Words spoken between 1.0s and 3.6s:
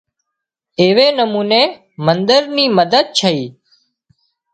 نموني منۮر ني مدد ڇئي